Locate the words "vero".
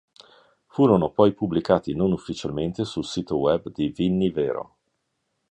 4.31-4.77